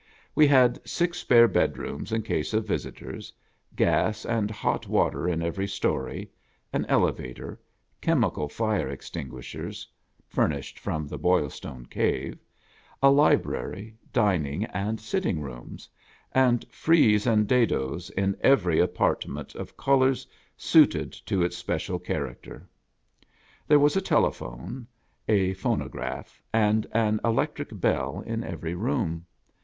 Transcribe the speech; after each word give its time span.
We 0.33 0.47
had 0.47 0.81
six 0.83 1.19
spare 1.19 1.47
bedrooms 1.47 2.11
in 2.11 2.23
case 2.23 2.55
of 2.55 2.65
visitors; 2.65 3.31
gas 3.75 4.25
and 4.25 4.49
hot 4.49 4.87
water 4.87 5.29
on 5.29 5.43
every 5.43 5.67
story; 5.67 6.31
an 6.73 6.85
elevator; 6.87 7.59
chemical 8.01 8.49
fire 8.49 8.89
extinguishers 8.89 9.87
(furnished 10.27 10.79
from 10.79 11.05
the 11.05 11.19
Boilstone 11.19 11.85
Cave); 11.87 12.43
a 12.99 13.11
library, 13.11 13.95
dining 14.11 14.65
and 14.65 14.99
sitting 14.99 15.39
rooms; 15.39 15.87
and 16.31 16.65
frieze 16.71 17.27
and 17.27 17.47
dadoes 17.47 18.09
in 18.13 18.35
every 18.41 18.79
apartment, 18.79 19.53
of 19.53 19.77
colors 19.77 20.25
suited 20.57 21.13
to 21.13 21.43
its 21.43 21.57
special 21.57 21.99
character. 21.99 22.67
There 23.67 23.77
was 23.77 23.95
a 23.95 24.01
telephone, 24.01 24.87
a 25.27 25.53
phono 25.53 25.87
graph, 25.91 26.41
and 26.51 26.87
an 26.91 27.19
electric 27.23 27.79
bell 27.79 28.21
in 28.25 28.43
every 28.43 28.73
room. 28.73 29.27